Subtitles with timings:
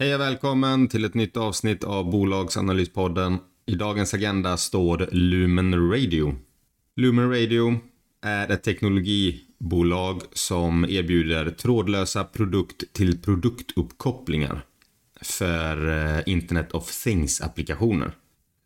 [0.00, 3.38] Hej och välkommen till ett nytt avsnitt av Bolagsanalyspodden.
[3.66, 6.34] I dagens agenda står Lumen Radio.
[6.96, 7.80] Lumen Radio
[8.22, 14.64] är ett teknologibolag som erbjuder trådlösa produkt till produktuppkopplingar
[15.20, 18.12] för eh, Internet of Things-applikationer.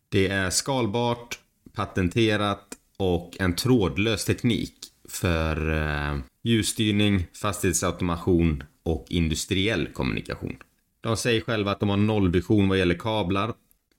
[0.09, 1.39] Det är skalbart,
[1.73, 4.75] patenterat och en trådlös teknik
[5.09, 10.57] för eh, ljusstyrning, fastighetsautomation och industriell kommunikation.
[11.03, 13.53] De säger själva att de har nollvision vad gäller kablar.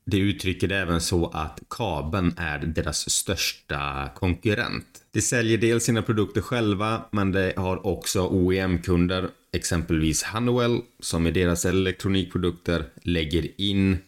[0.07, 4.87] Det uttrycker det även så att kabeln är deras största konkurrent.
[5.13, 11.31] De säljer dels sina produkter själva, men de har också OEM-kunder, exempelvis Honeywell, som i
[11.31, 13.99] deras elektronikprodukter lägger in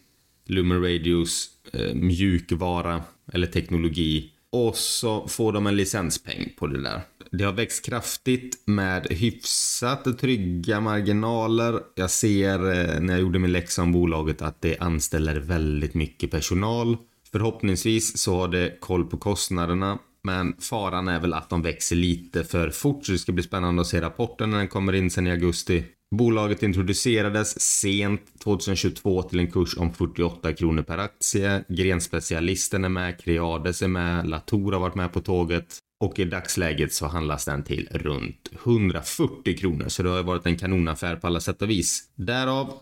[0.45, 3.01] Lumen Radios eh, mjukvara
[3.33, 7.01] eller teknologi och så får de en licenspeng på det där.
[7.31, 11.79] Det har växt kraftigt med hyfsat trygga marginaler.
[11.95, 16.31] Jag ser eh, när jag gjorde min läxa om bolaget att det anställer väldigt mycket
[16.31, 16.97] personal.
[17.31, 19.99] Förhoppningsvis så har det koll på kostnaderna.
[20.23, 23.81] Men faran är väl att de växer lite för fort så det ska bli spännande
[23.81, 25.83] att se rapporten när den kommer in sen i augusti.
[26.15, 31.63] Bolaget introducerades sent 2022 till en kurs om 48 kronor per aktie.
[31.67, 36.93] Grenspecialisten är med, Creades är med, Latour har varit med på tåget och i dagsläget
[36.93, 41.39] så handlas den till runt 140 kronor så det har varit en kanonaffär på alla
[41.39, 42.03] sätt och vis.
[42.15, 42.73] Därav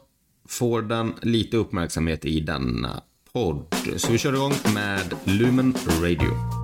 [0.47, 3.03] får den lite uppmärksamhet i denna
[3.33, 3.75] podd.
[3.95, 6.54] Så vi kör igång med Lumen Radio.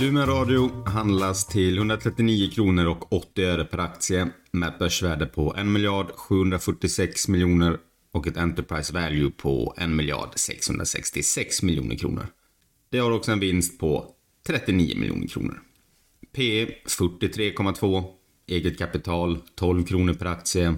[0.00, 5.54] Lumen Radio handlas till 139 kronor och 80 öre per aktie med ett börsvärde på
[5.56, 7.78] 1 miljard 746 miljoner
[8.12, 12.26] och ett Enterprise Value på 1 miljard 666 miljoner kronor.
[12.90, 14.06] Det har också en vinst på
[14.46, 15.60] 39 miljoner kronor.
[16.32, 18.04] P 43,2.
[18.46, 20.74] Eget kapital 12 kronor per aktie.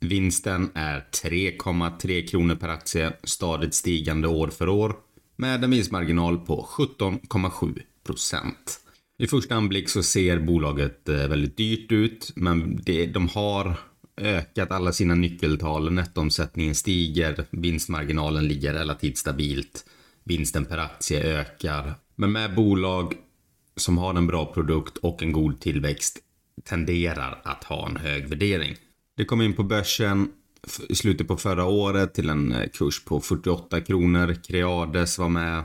[0.00, 4.96] Vinsten är 3,3 kronor per aktie stadigt stigande år för år
[5.36, 8.80] med en vinstmarginal på 17,7 procent.
[9.18, 13.76] I första anblick så ser bolaget eh, väldigt dyrt ut, men det, de har
[14.16, 15.92] ökat alla sina nyckeltal.
[15.92, 19.84] Nettoomsättningen stiger, vinstmarginalen ligger relativt stabilt,
[20.24, 21.94] vinsten per aktie ökar.
[22.16, 23.14] Men med bolag
[23.76, 26.18] som har en bra produkt och en god tillväxt
[26.64, 28.74] tenderar att ha en hög värdering.
[29.16, 30.28] Det kom in på börsen
[30.88, 34.34] i slutet på förra året till en eh, kurs på 48 kronor.
[34.46, 35.64] Creades var med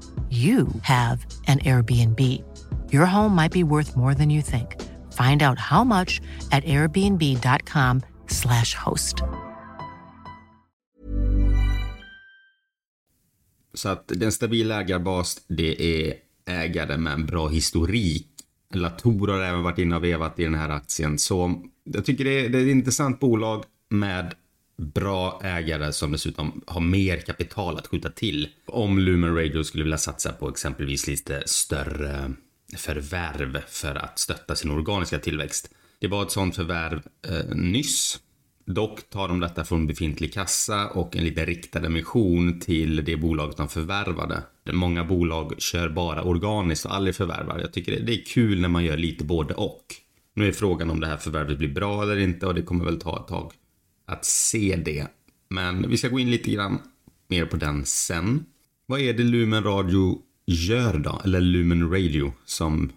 [0.31, 2.19] you have an Airbnb.
[2.93, 4.75] Your home might be worth more than you think.
[5.13, 9.23] Find out how much at airbnb.com slash host.
[13.73, 16.13] Så att den stabila ägarbas, det är
[16.45, 18.27] ägare med en bra historik.
[18.73, 21.19] Latour har även varit inne och vevat i den här aktien.
[21.19, 24.33] Så jag tycker det är, det är ett intressant bolag med
[24.77, 28.47] bra ägare som dessutom har mer kapital att skjuta till.
[28.65, 32.33] Om Lumen Radio skulle vilja satsa på exempelvis lite större
[32.77, 35.69] förvärv för att stötta sin organiska tillväxt.
[35.99, 38.19] Det var ett sånt förvärv eh, nyss.
[38.65, 43.57] Dock tar de detta från befintlig kassa och en lite riktad emission till det bolaget
[43.57, 44.43] de förvärvade.
[44.71, 47.59] Många bolag kör bara organiskt och aldrig förvärvar.
[47.59, 49.85] Jag tycker det är kul när man gör lite både och.
[50.33, 53.01] Nu är frågan om det här förvärvet blir bra eller inte och det kommer väl
[53.01, 53.53] ta ett tag
[54.11, 55.07] att se det.
[55.49, 56.79] Men vi ska gå in lite grann
[57.27, 58.45] mer på den sen.
[58.85, 61.21] Vad är det Lumen Radio gör då?
[61.23, 62.91] Eller Lumen Radio som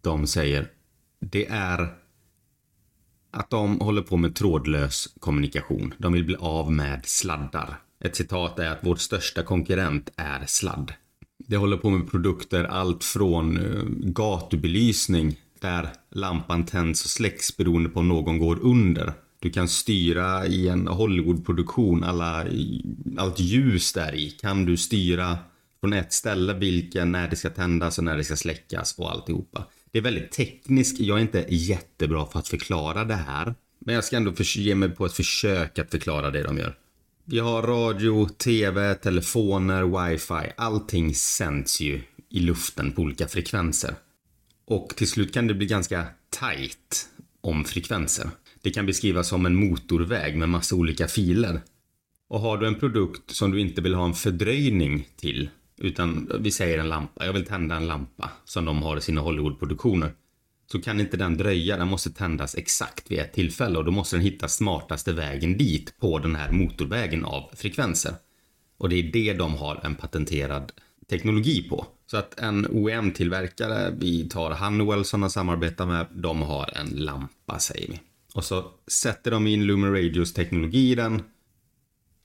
[0.00, 0.70] de säger.
[1.20, 1.94] Det är
[3.30, 5.94] att de håller på med trådlös kommunikation.
[5.98, 7.78] De vill bli av med sladdar.
[8.04, 10.92] Ett citat är att vår största konkurrent är sladd.
[11.38, 17.88] Det håller på med produkter allt från eh, gatubelysning där lampan tänds och släcks beroende
[17.88, 19.12] på om någon går under.
[19.44, 22.46] Du kan styra i en Hollywoodproduktion alla,
[23.16, 25.38] allt ljus där i kan du styra
[25.80, 29.64] från ett ställe vilken, när det ska tändas och när det ska släckas och alltihopa.
[29.92, 31.00] Det är väldigt tekniskt.
[31.00, 33.54] Jag är inte jättebra för att förklara det här.
[33.78, 36.76] Men jag ska ändå ge mig på ett försök att förklara det de gör.
[37.24, 40.52] Vi har radio, tv, telefoner, wifi.
[40.56, 43.94] Allting sänds ju i luften på olika frekvenser.
[44.66, 47.08] Och till slut kan det bli ganska tight
[47.40, 48.30] om frekvenser.
[48.64, 51.60] Det kan beskrivas som en motorväg med massa olika filer.
[52.28, 56.50] Och har du en produkt som du inte vill ha en fördröjning till, utan vi
[56.50, 60.12] säger en lampa, jag vill tända en lampa som de har i sina Hollywoodproduktioner.
[60.72, 64.16] Så kan inte den dröja, den måste tändas exakt vid ett tillfälle och då måste
[64.16, 68.14] den hitta smartaste vägen dit på den här motorvägen av frekvenser.
[68.78, 70.72] Och det är det de har en patenterad
[71.10, 71.86] teknologi på.
[72.06, 77.58] Så att en OEM-tillverkare, vi tar Honeywell som de samarbetar med, de har en lampa
[77.58, 78.00] säger vi.
[78.34, 81.22] Och så sätter de in Lumen Radios teknologi i den.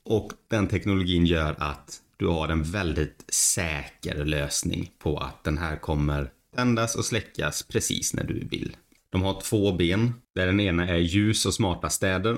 [0.03, 5.75] Och den teknologin gör att du har en väldigt säker lösning på att den här
[5.75, 8.77] kommer tändas och släckas precis när du vill.
[9.09, 12.37] De har två ben, där den ena är ljus och smarta städer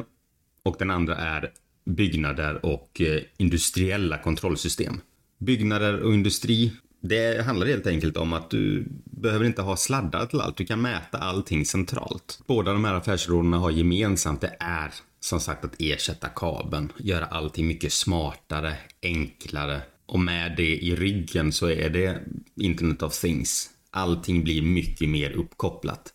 [0.63, 1.51] och den andra är
[1.85, 5.01] byggnader och eh, industriella kontrollsystem.
[5.37, 6.71] Byggnader och industri,
[7.01, 10.57] det handlar helt enkelt om att du behöver inte ha sladdar till allt.
[10.57, 12.39] Du kan mäta allting centralt.
[12.47, 17.67] Båda de här affärsområdena har gemensamt, det är som sagt att ersätta kabeln, göra allting
[17.67, 22.19] mycket smartare, enklare och med det i ryggen så är det
[22.55, 23.69] Internet of Things.
[23.91, 26.13] Allting blir mycket mer uppkopplat.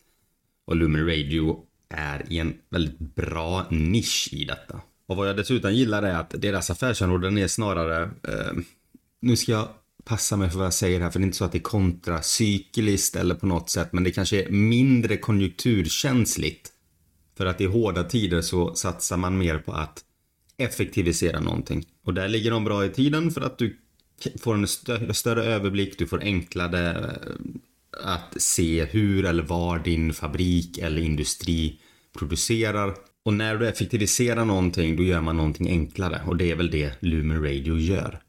[0.66, 4.80] Och Lumen Radio är i en väldigt bra nisch i detta.
[5.06, 8.52] Och vad jag dessutom gillar är att deras affärsområden är snarare, eh,
[9.20, 9.68] nu ska jag
[10.06, 11.62] passa mig för vad jag säger här, för det är inte så att det är
[11.62, 16.72] kontracykliskt eller på något sätt, men det kanske är mindre konjunkturkänsligt
[17.36, 20.04] för att i hårda tider så satsar man mer på att
[20.58, 21.84] effektivisera någonting.
[22.04, 23.76] Och där ligger de bra i tiden för att du
[24.40, 30.12] får en större, större överblick, du får enklare eh, att se hur eller var din
[30.12, 31.80] fabrik eller industri
[32.18, 32.94] producerar.
[33.24, 36.20] Och när du effektiviserar någonting, då gör man någonting enklare.
[36.26, 38.20] Och det är väl det Lumen Radio gör.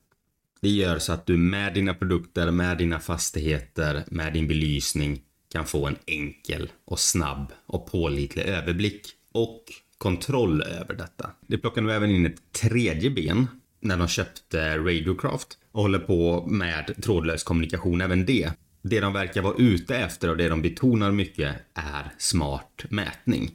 [0.61, 5.21] Det gör så att du med dina produkter, med dina fastigheter, med din belysning
[5.51, 9.63] kan få en enkel och snabb och pålitlig överblick och
[9.97, 11.29] kontroll över detta.
[11.47, 13.47] Det plockar nu även in ett tredje ben
[13.81, 18.51] när de köpte Radiocraft och håller på med trådlös kommunikation även det.
[18.81, 23.51] Det de verkar vara ute efter och det de betonar mycket är smart mätning.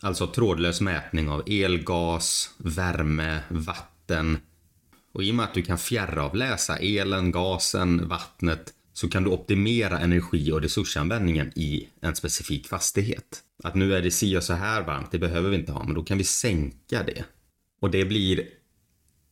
[0.00, 4.38] Alltså trådlös mätning av el, gas, värme, vatten
[5.18, 9.98] och i och med att du kan fjärravläsa elen, gasen, vattnet så kan du optimera
[9.98, 13.42] energi och resursanvändningen i en specifik fastighet.
[13.64, 15.94] Att nu är det si och så här varmt, det behöver vi inte ha, men
[15.94, 17.24] då kan vi sänka det.
[17.80, 18.48] Och det blir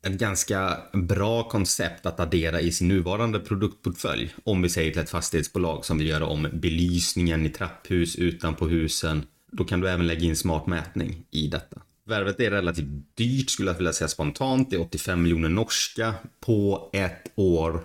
[0.07, 4.35] ett ganska bra koncept att addera i sin nuvarande produktportfölj.
[4.45, 9.26] Om vi säger till ett fastighetsbolag som vill göra om belysningen i trapphus utanpå husen.
[9.52, 11.81] Då kan du även lägga in smart mätning i detta.
[12.08, 14.70] Värvet är relativt dyrt skulle jag vilja säga spontant.
[14.70, 17.84] Det är 85 miljoner norska på ett år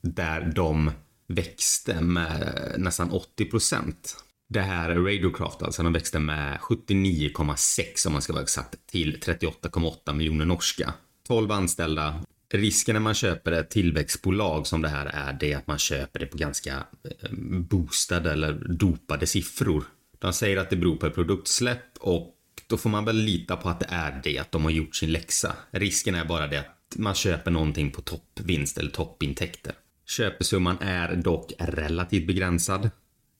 [0.00, 0.90] där de
[1.26, 4.24] växte med nästan 80 procent.
[4.48, 10.14] Det här Radiocraft alltså, de växte med 79,6 om man ska vara exakt till 38,8
[10.14, 10.92] miljoner norska.
[11.26, 12.24] 12 anställda.
[12.52, 16.26] Risken när man köper ett tillväxtbolag som det här är det att man köper det
[16.26, 19.84] på ganska eh, boostade eller dopade siffror.
[20.18, 22.34] De säger att det beror på ett produktsläpp och
[22.68, 25.12] då får man väl lita på att det är det, att de har gjort sin
[25.12, 25.56] läxa.
[25.70, 29.72] Risken är bara det att man köper någonting på toppvinst eller toppintäkter.
[30.06, 32.90] Köpesumman är dock relativt begränsad.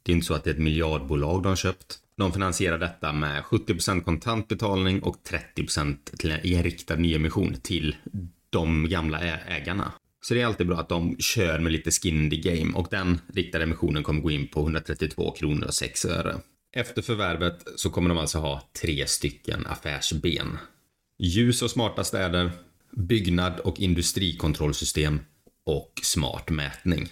[0.03, 1.99] Det är inte så att det är ett miljardbolag de har köpt.
[2.17, 5.17] De finansierar detta med 70% kontantbetalning och
[5.57, 7.97] 30% till en, i en riktad nyemission till
[8.51, 9.93] de gamla ägarna.
[10.21, 12.89] Så det är alltid bra att de kör med lite skin in the game och
[12.91, 16.35] den riktade emissionen kommer gå in på 132 kronor och 6 öre.
[16.73, 20.59] Efter förvärvet så kommer de alltså ha tre stycken affärsben.
[21.19, 22.51] Ljus och smarta städer,
[22.97, 25.21] byggnad och industrikontrollsystem
[25.65, 27.09] och smart mätning.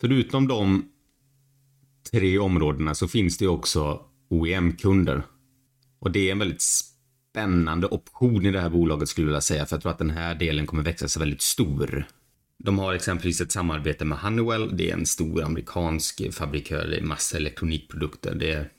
[0.00, 0.88] Förutom de
[2.10, 4.00] tre områdena så finns det också
[4.30, 5.22] OEM-kunder.
[5.98, 9.66] Och det är en väldigt spännande option i det här bolaget skulle jag vilja säga,
[9.66, 12.06] för jag tror att den här delen kommer växa sig väldigt stor.
[12.58, 17.02] De har exempelvis ett samarbete med Honeywell, det är en stor amerikansk fabrikör, det är
[17.02, 18.34] massa elektronikprodukter.
[18.34, 18.70] Det är,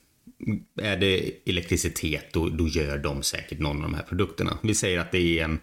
[0.80, 4.58] är det elektricitet, då, då gör de säkert någon av de här produkterna.
[4.62, 5.58] Vi säger att det är en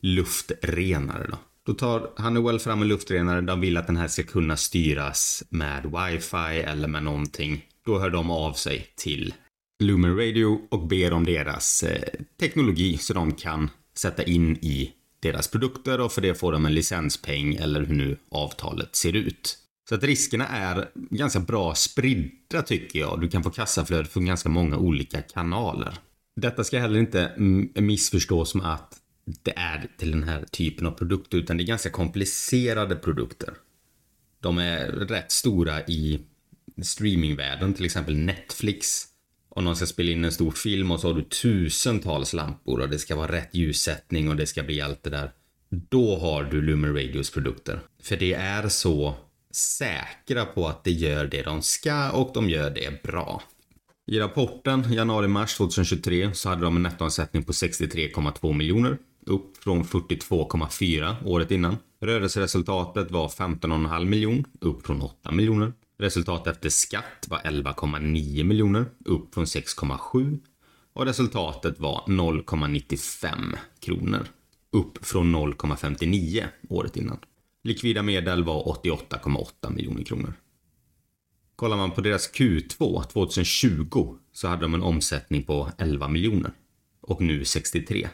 [0.00, 1.38] luftrenare då.
[1.66, 5.82] Då tar Honeywell fram en luftrenare, de vill att den här ska kunna styras med
[5.82, 7.64] wifi eller med någonting.
[7.86, 9.34] Då hör de av sig till
[9.82, 12.02] Lumen Radio och ber om deras eh,
[12.40, 16.74] teknologi så de kan sätta in i deras produkter och för det får de en
[16.74, 19.58] licenspeng eller hur nu avtalet ser ut.
[19.90, 23.20] Så att riskerna är ganska bra spridda tycker jag.
[23.20, 25.94] Du kan få kassaflöde från ganska många olika kanaler.
[26.36, 28.94] Detta ska heller inte mm, missförstås med att
[29.42, 33.54] det är till den här typen av produkter utan det är ganska komplicerade produkter.
[34.40, 36.20] De är rätt stora i
[36.82, 39.06] streamingvärlden, till exempel Netflix.
[39.48, 42.88] Om någon ska spela in en stor film och så har du tusentals lampor och
[42.88, 45.32] det ska vara rätt ljussättning och det ska bli allt det där.
[45.68, 47.80] Då har du Lumen Radios produkter.
[48.02, 49.16] För det är så
[49.50, 53.42] säkra på att det gör det de ska och de gör det bra.
[54.06, 61.14] I rapporten januari-mars 2023 så hade de en nettoomsättning på 63,2 miljoner upp från 42,4
[61.24, 61.76] året innan.
[62.00, 65.72] Rörelseresultatet var 15,5 miljoner, upp från 8 miljoner.
[65.98, 70.38] Resultat efter skatt var 11,9 miljoner, upp från 6,7.
[70.92, 74.26] Och resultatet var 0,95 kronor,
[74.72, 77.18] upp från 0,59 året innan.
[77.64, 80.32] Likvida medel var 88,8 miljoner kronor.
[81.56, 86.52] Kollar man på deras Q2 2020 så hade de en omsättning på 11 miljoner
[87.00, 88.08] och nu 63.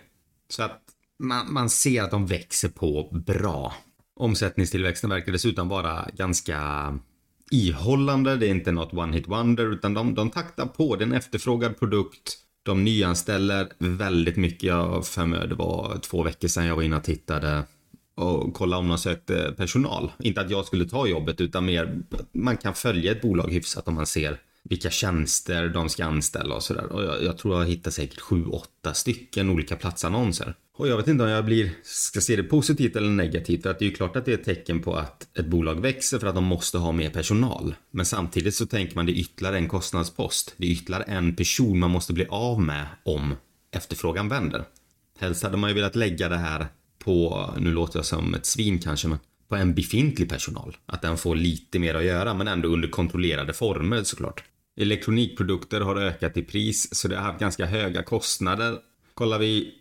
[0.48, 0.82] Så att
[1.18, 3.74] man, man ser att de växer på bra.
[4.16, 6.58] Omsättningstillväxten verkar dessutom vara ganska
[7.50, 8.36] ihållande.
[8.36, 10.96] Det är inte något one hit wonder utan de, de taktar på.
[10.96, 12.38] Det är en efterfrågad produkt.
[12.62, 14.62] De nyanställer väldigt mycket.
[14.62, 17.64] Jag för mig det var två veckor sedan jag var inne och tittade
[18.16, 20.12] och kolla om de sökte eh, personal.
[20.18, 23.94] Inte att jag skulle ta jobbet utan mer man kan följa ett bolag hyfsat om
[23.94, 26.92] man ser vilka tjänster de ska anställa och sådär.
[26.92, 30.54] Och jag, jag tror jag hittar säkert sju, åtta stycken olika platsannonser.
[30.76, 33.62] Och jag vet inte om jag blir, ska se det positivt eller negativt.
[33.62, 35.80] För att det är ju klart att det är ett tecken på att ett bolag
[35.80, 37.74] växer för att de måste ha mer personal.
[37.90, 40.54] Men samtidigt så tänker man det är ytterligare en kostnadspost.
[40.56, 43.34] Det är ytterligare en person man måste bli av med om
[43.70, 44.64] efterfrågan vänder.
[45.18, 46.66] Helst hade man ju velat lägga det här
[47.06, 50.76] på, nu låter jag som ett svin kanske, men på en befintlig personal.
[50.86, 54.44] Att den får lite mer att göra men ändå under kontrollerade former såklart.
[54.80, 58.78] Elektronikprodukter har ökat i pris så det har haft ganska höga kostnader.
[59.14, 59.74] Kollar vi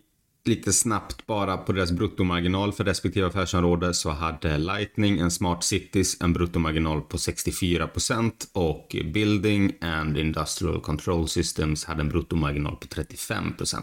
[0.44, 6.20] lite snabbt bara på deras bruttomarginal för respektive affärsområde så hade Lightning en Smart Cities
[6.20, 13.82] en bruttomarginal på 64% och Building and Industrial Control Systems hade en bruttomarginal på 35%.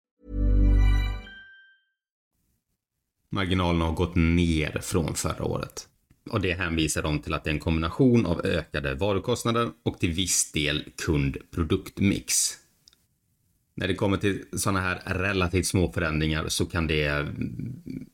[3.31, 5.87] Marginalerna har gått ner från förra året.
[6.29, 10.11] Och det hänvisar de till att det är en kombination av ökade varukostnader och till
[10.11, 12.57] viss del kund-produktmix.
[13.75, 17.27] När det kommer till sådana här relativt små förändringar så kan det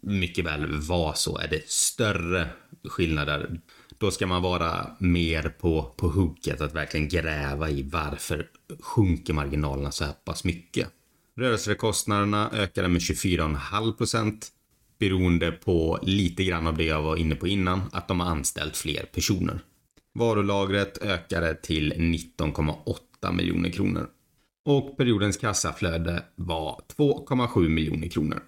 [0.02, 1.38] mycket väl vara så.
[1.38, 2.50] Är det större
[2.84, 3.60] skillnader,
[3.98, 8.48] då ska man vara mer på, på hugget att verkligen gräva i varför
[8.80, 10.88] sjunker marginalerna så här pass mycket.
[11.38, 14.52] Rörelsekostnaderna ökade med 24,5 procent
[15.00, 18.78] beroende på lite grann av det jag var inne på innan, att de har anställt
[18.78, 19.60] fler personer.
[20.14, 24.08] Varulagret ökade till 19,8 miljoner kronor.
[24.66, 28.44] Och periodens kassaflöde var 2,7 miljoner kronor.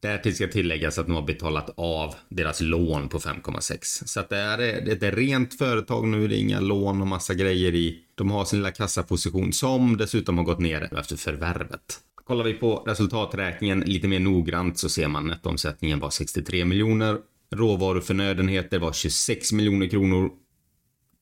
[0.00, 3.78] Därtill ska tilläggas att de har betalat av deras lån på 5,6.
[3.82, 7.74] Så att det är ett rent företag nu, det är inga lån och massa grejer
[7.74, 8.04] i.
[8.14, 12.00] De har sin lilla kassaposition som dessutom har gått ner efter förvärvet.
[12.30, 17.18] Kollar vi på resultaträkningen lite mer noggrant så ser man att omsättningen var 63 miljoner.
[17.54, 20.30] Råvaruförnödenheter var 26 miljoner kronor.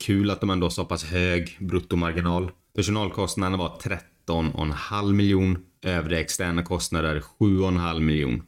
[0.05, 2.51] Kul att de ändå har så pass hög bruttomarginal.
[2.77, 3.79] Personalkostnaderna var
[4.27, 5.59] 13,5 miljon.
[5.83, 8.43] Övriga externa kostnader 7,5 miljon.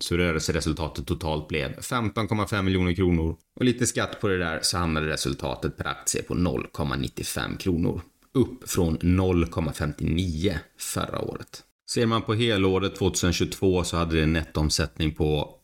[0.00, 3.36] Så rörelseresultatet totalt blev 15,5 miljoner kronor.
[3.56, 8.00] Och lite skatt på det där så hamnade resultatet per aktie på 0,95 kronor.
[8.34, 11.64] Upp från 0,59 förra året.
[11.90, 15.54] Ser man på helåret 2022 så hade det en nettoomsättning på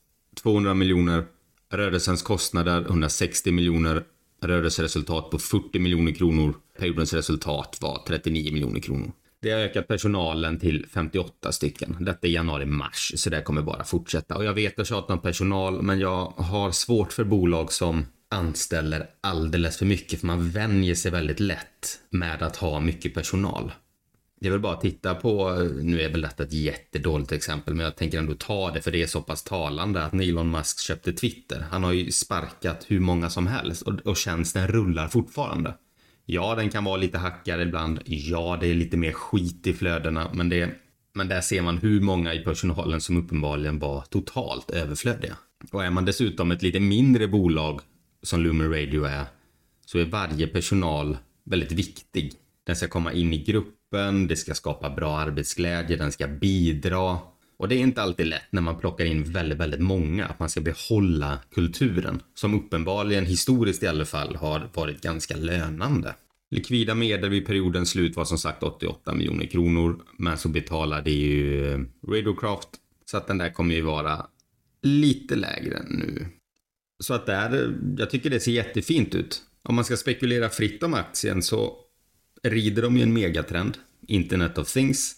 [0.43, 1.25] 200 miljoner.
[1.73, 4.02] Rörelsens kostnader 160 miljoner.
[4.43, 6.54] Rörelseresultat på 40 miljoner kronor.
[6.78, 9.12] Periodens resultat var 39 miljoner kronor.
[9.43, 11.97] Det har ökat personalen till 58 stycken.
[12.00, 14.37] Detta är januari-mars, så det kommer bara fortsätta.
[14.37, 18.07] Och jag vet att jag tjatar om personal, men jag har svårt för bolag som
[18.28, 23.73] anställer alldeles för mycket, för man vänjer sig väldigt lätt med att ha mycket personal.
[24.40, 27.84] Det är väl bara att titta på, nu är väl detta ett jättedåligt exempel, men
[27.84, 31.12] jag tänker ändå ta det för det är så pass talande att Elon Musk köpte
[31.12, 31.64] Twitter.
[31.70, 35.74] Han har ju sparkat hur många som helst och, och tjänsten rullar fortfarande.
[36.26, 38.00] Ja, den kan vara lite hackad ibland.
[38.04, 40.70] Ja, det är lite mer skit i flödena, men det
[41.14, 45.36] men där ser man hur många i personalen som uppenbarligen var totalt överflödiga.
[45.73, 47.80] Och är man dessutom ett lite mindre bolag
[48.23, 49.25] som Lumen Radio är
[49.86, 52.32] så är varje personal väldigt viktig.
[52.66, 57.19] Den ska komma in i grupp gruppen, det ska skapa bra arbetsglädje, den ska bidra.
[57.57, 60.49] Och det är inte alltid lätt när man plockar in väldigt, väldigt många, att man
[60.49, 62.21] ska behålla kulturen.
[62.35, 66.15] Som uppenbarligen, historiskt i alla fall, har varit ganska lönande.
[66.50, 71.73] Likvida medel vid periodens slut var som sagt 88 miljoner kronor, men så betalade ju
[71.73, 72.69] eh, Radiocraft,
[73.04, 74.26] så att den där kommer ju vara
[74.83, 76.26] lite lägre nu.
[77.02, 79.43] Så att där, eh, jag tycker det ser jättefint ut.
[79.63, 81.83] Om man ska spekulera fritt om aktien så
[82.45, 85.15] rider de ju en megatrend, Internet of Things.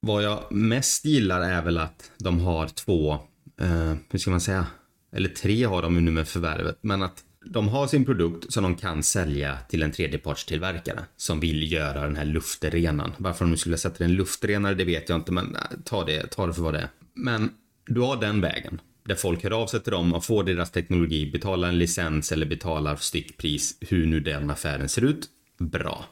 [0.00, 3.12] Vad jag mest gillar är väl att de har två,
[3.60, 4.66] eh, hur ska man säga,
[5.12, 8.62] eller tre har de ju nu med förvärvet, men att de har sin produkt som
[8.62, 13.12] de kan sälja till en tredjepartstillverkare som vill göra den här luftrenan.
[13.18, 16.46] Varför de skulle sätta en luftrenare, det vet jag inte, men nej, ta det, ta
[16.46, 16.88] det för vad det är.
[17.14, 17.50] Men
[17.86, 21.30] du har den vägen där folk hör av sig till dem och får deras teknologi,
[21.30, 25.28] betalar en licens eller betalar styckpris, hur nu den affären ser ut.
[25.58, 26.04] Bra.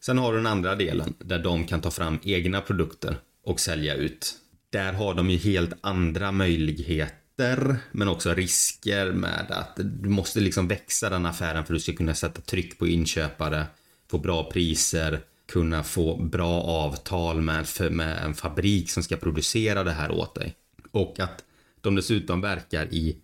[0.00, 3.94] Sen har du den andra delen där de kan ta fram egna produkter och sälja
[3.94, 4.34] ut.
[4.70, 10.68] Där har de ju helt andra möjligheter men också risker med att du måste liksom
[10.68, 13.66] växa den affären för att du ska kunna sätta tryck på inköpare,
[14.10, 15.20] få bra priser,
[15.52, 20.54] kunna få bra avtal med, med en fabrik som ska producera det här åt dig.
[20.90, 21.44] Och att
[21.80, 23.16] de dessutom verkar i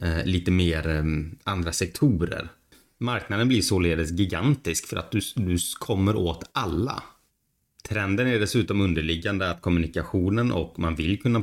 [0.00, 1.04] eh, lite mer eh,
[1.44, 2.48] andra sektorer.
[3.04, 7.02] Marknaden blir således gigantisk för att du, du kommer åt alla.
[7.88, 11.42] Trenden är dessutom underliggande att kommunikationen och man vill kunna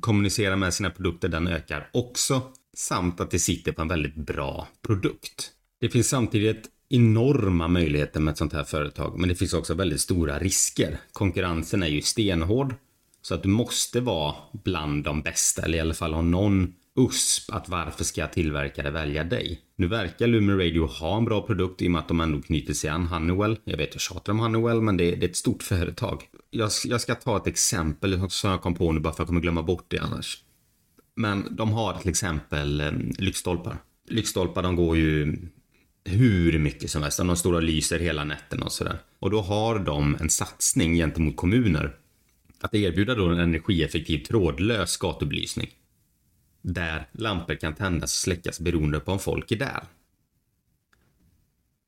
[0.00, 2.42] kommunicera med sina produkter, den ökar också.
[2.76, 5.50] Samt att det sitter på en väldigt bra produkt.
[5.80, 10.00] Det finns samtidigt enorma möjligheter med ett sånt här företag, men det finns också väldigt
[10.00, 10.98] stora risker.
[11.12, 12.74] Konkurrensen är ju stenhård,
[13.22, 17.50] så att du måste vara bland de bästa, eller i alla fall ha någon USP
[17.50, 19.60] att varför ska tillverkare välja dig?
[19.76, 22.74] Nu verkar Lumen Radio ha en bra produkt i och med att de ändå knyter
[22.74, 23.58] sig an Honeywell.
[23.64, 26.22] Jag vet jag tjatar om Honeywell men det är, det är ett stort företag.
[26.50, 29.26] Jag, jag, ska ta ett exempel som jag kom på nu bara för att jag
[29.26, 30.38] kommer glömma bort det annars.
[31.14, 33.76] Men de har till exempel eh, lyktstolpar.
[34.08, 35.36] Lyktstolpar de går ju
[36.04, 37.18] hur mycket som helst.
[37.18, 38.98] De står och lyser hela nätterna och sådär.
[39.18, 41.96] Och då har de en satsning gentemot kommuner.
[42.60, 45.70] Att erbjuda då en energieffektiv trådlös gatubelysning
[46.62, 49.82] där lampor kan tändas och släckas beroende på om folk är där.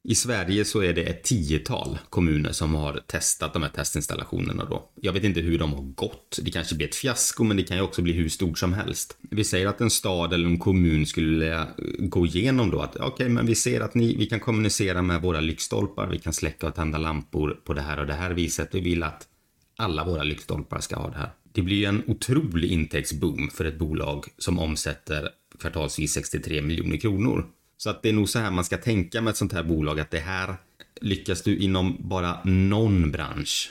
[0.09, 4.91] I Sverige så är det ett tiotal kommuner som har testat de här testinstallationerna då.
[5.01, 6.39] Jag vet inte hur de har gått.
[6.43, 9.19] Det kanske blir ett fiasko, men det kan ju också bli hur stort som helst.
[9.31, 11.67] Vi säger att en stad eller en kommun skulle
[11.99, 15.23] gå igenom då att okej, okay, men vi ser att ni, vi kan kommunicera med
[15.23, 18.69] våra lyktstolpar, vi kan släcka och tända lampor på det här och det här viset.
[18.73, 19.29] Vi vill att
[19.77, 21.31] alla våra lyktstolpar ska ha det här.
[21.55, 25.29] Det blir ju en otrolig intäktsboom för ett bolag som omsätter
[25.61, 27.47] kvartalsvis 63 miljoner kronor.
[27.77, 30.01] Så att det är nog så här man ska tänka med ett sånt här bolag
[30.01, 30.57] att det här
[31.01, 33.71] lyckas du inom bara någon bransch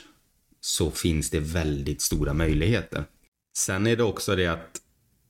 [0.60, 3.04] så finns det väldigt stora möjligheter.
[3.56, 4.80] Sen är det också det att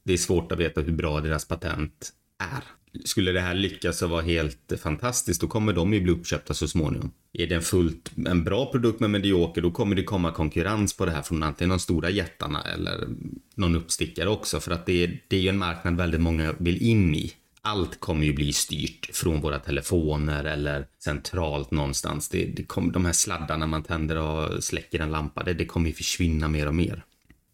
[0.02, 2.64] det är svårt att veta hur bra deras patent är.
[3.04, 6.68] Skulle det här lyckas och vara helt fantastiskt, då kommer de ju bli uppköpta så
[6.68, 7.10] småningom.
[7.32, 11.06] Är det en fullt, en bra produkt med medioker, då kommer det komma konkurrens på
[11.06, 13.08] det här från antingen de stora jättarna eller
[13.54, 16.82] någon uppstickare också, för att det är, det är ju en marknad väldigt många vill
[16.82, 17.32] in i
[17.66, 22.28] allt kommer ju bli styrt från våra telefoner eller centralt någonstans.
[22.28, 25.88] Det, det kommer, de här sladdarna man tänder och släcker en lampa, det, det kommer
[25.88, 27.04] ju försvinna mer och mer.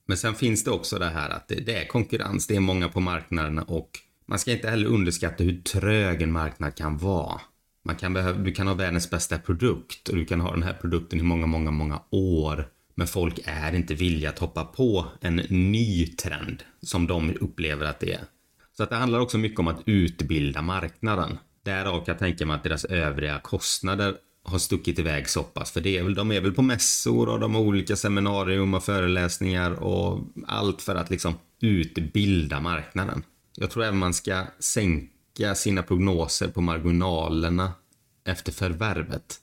[0.06, 2.88] Men sen finns det också det här att det, det är konkurrens, det är många
[2.88, 3.90] på marknaden och
[4.30, 7.40] man ska inte heller underskatta hur trög en marknad kan vara.
[7.84, 10.72] Man kan behöva, du kan ha världens bästa produkt och du kan ha den här
[10.72, 12.68] produkten i många, många, många år.
[12.94, 18.00] Men folk är inte villiga att hoppa på en ny trend som de upplever att
[18.00, 18.24] det är.
[18.76, 21.38] Så att det handlar också mycket om att utbilda marknaden.
[21.64, 24.14] Därav kan jag tänka mig att deras övriga kostnader
[24.44, 25.70] har stuckit iväg så pass.
[25.70, 28.84] För det är väl, de är väl på mässor och de har olika seminarium och
[28.84, 33.22] föreläsningar och allt för att liksom utbilda marknaden.
[33.60, 37.72] Jag tror även man ska sänka sina prognoser på marginalerna
[38.26, 39.40] efter förvärvet.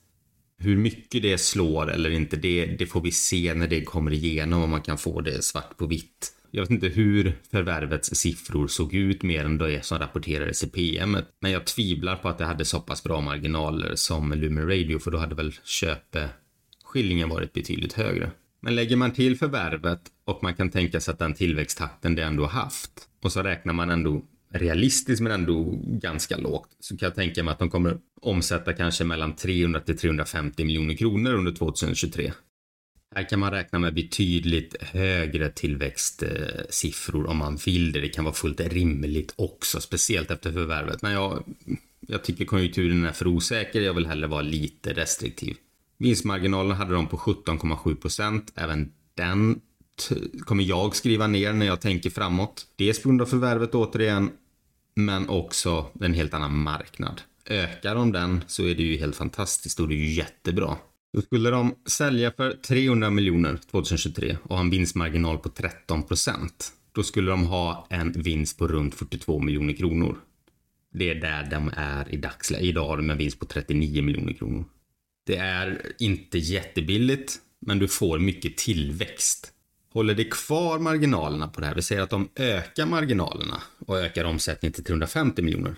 [0.58, 4.62] Hur mycket det slår eller inte, det, det får vi se när det kommer igenom
[4.62, 6.32] om man kan få det svart på vitt.
[6.50, 11.16] Jag vet inte hur förvärvets siffror såg ut mer än det som rapporterades i PM.
[11.40, 15.10] Men jag tvivlar på att det hade så pass bra marginaler som Lumen Radio för
[15.10, 18.30] då hade väl köpeskillingen varit betydligt högre.
[18.60, 22.46] Men lägger man till förvärvet och man kan tänka sig att den tillväxttakten det ändå
[22.46, 27.42] haft och så räknar man ändå realistiskt men ändå ganska lågt så kan jag tänka
[27.42, 32.32] mig att de kommer omsätta kanske mellan 300 till 350 miljoner kronor under 2023.
[33.14, 38.00] Här kan man räkna med betydligt högre tillväxtsiffror om man vill det.
[38.00, 41.02] Det kan vara fullt rimligt också, speciellt efter förvärvet.
[41.02, 41.44] Men jag,
[42.00, 43.80] jag tycker konjunkturen är för osäker.
[43.80, 45.56] Jag vill hellre vara lite restriktiv.
[45.98, 48.52] Vinstmarginalen hade de på 17,7 procent.
[48.54, 49.60] Även den
[50.40, 52.66] kommer jag skriva ner när jag tänker framåt.
[52.76, 54.30] Dels på grund av förvärvet återigen,
[54.94, 57.20] men också en helt annan marknad.
[57.46, 60.76] Ökar de den så är det ju helt fantastiskt och det är ju jättebra.
[61.12, 66.72] Då skulle de sälja för 300 miljoner 2023 och ha en vinstmarginal på 13 procent.
[66.92, 70.18] Då skulle de ha en vinst på runt 42 miljoner kronor.
[70.94, 72.64] Det är där de är i dagsläget.
[72.64, 74.64] Idag har de en vinst på 39 miljoner kronor.
[75.28, 79.52] Det är inte jättebilligt, men du får mycket tillväxt.
[79.92, 84.24] Håller det kvar marginalerna på det här, vi säger att de ökar marginalerna och ökar
[84.24, 85.74] omsättningen till 350 miljoner.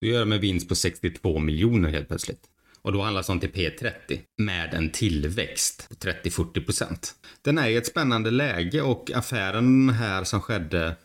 [0.00, 2.40] Då gör de en vinst på 62 miljoner helt plötsligt.
[2.82, 7.14] Och då handlas de till P30 med en tillväxt på 30-40 procent.
[7.42, 10.96] Den är i ett spännande läge och affären här som skedde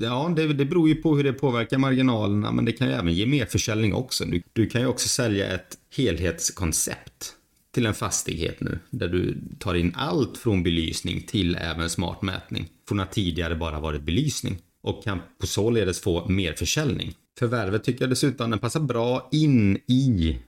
[0.00, 3.14] Ja, det, det beror ju på hur det påverkar marginalerna, men det kan ju även
[3.14, 4.24] ge mer försäljning också.
[4.24, 7.34] Du, du kan ju också sälja ett helhetskoncept
[7.74, 12.68] till en fastighet nu, där du tar in allt från belysning till även smart mätning.
[12.88, 17.14] Från att tidigare bara varit belysning och kan på således få mer försäljning.
[17.38, 20.38] Förvärvet tycker jag dessutom den passar bra in i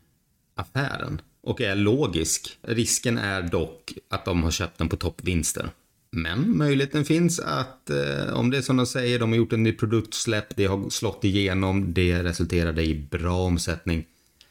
[0.55, 2.59] affären och är logisk.
[2.63, 5.71] Risken är dock att de har köpt den på toppvinster.
[6.17, 9.63] Men möjligheten finns att eh, om det är som de säger, de har gjort en
[9.63, 14.07] ny produktsläpp, det har slått igenom, det resulterade i bra omsättning.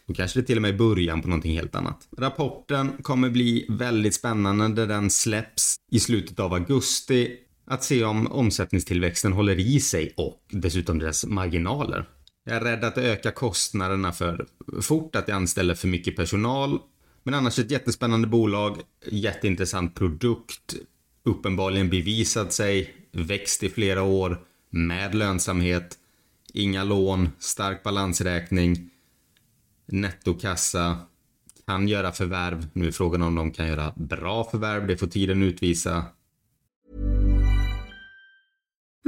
[0.08, 2.08] Då kanske det till och med är början på någonting helt annat.
[2.18, 7.38] Rapporten kommer bli väldigt spännande när den släpps i slutet av augusti.
[7.66, 12.06] Att se om omsättningstillväxten håller i sig och dessutom deras marginaler.
[12.46, 14.46] Jag är rädd att det ökar kostnaderna för
[14.82, 16.80] fort, att det anställer för mycket personal.
[17.24, 18.78] Men annars ett jättespännande bolag,
[19.12, 20.76] jätteintressant produkt,
[21.24, 25.98] uppenbarligen bevisat sig, växt i flera år, med lönsamhet,
[26.54, 28.90] inga lån, stark balansräkning,
[29.86, 30.98] nettokassa,
[31.66, 32.68] kan göra förvärv.
[32.74, 36.04] Nu är frågan om de kan göra bra förvärv, det får tiden utvisa.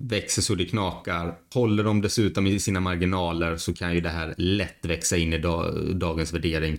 [0.00, 1.34] Växer så det knakar.
[1.54, 5.38] Håller de dessutom i sina marginaler så kan ju det här lätt växa in i
[5.94, 6.78] dagens värdering.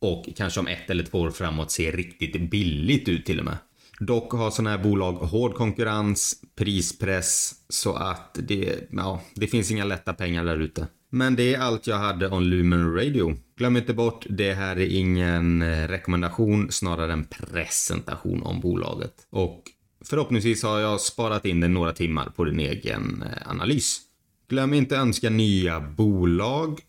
[0.00, 3.56] Och kanske om ett eller två år framåt se riktigt billigt ut till och med.
[4.00, 9.84] Dock har sådana här bolag hård konkurrens, prispress, så att det, ja, det finns inga
[9.84, 10.86] lätta pengar där ute.
[11.10, 13.36] Men det är allt jag hade om Lumen Radio.
[13.56, 19.14] Glöm inte bort, det här är ingen rekommendation, snarare en presentation om bolaget.
[19.30, 19.62] Och
[20.04, 24.00] Förhoppningsvis har jag sparat in dig några timmar på din egen eh, analys.
[24.48, 26.80] Glöm inte önska nya bolag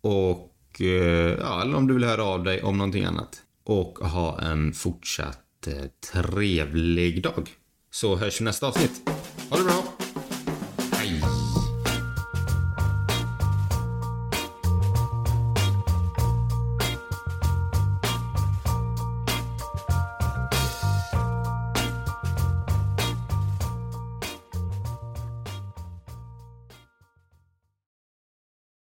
[0.00, 3.42] och eh, ja, eller om du vill höra av dig om någonting annat.
[3.64, 7.50] Och ha en fortsatt eh, trevlig dag.
[7.90, 9.10] Så hörs vi nästa avsnitt.
[9.50, 9.81] Ha det bra!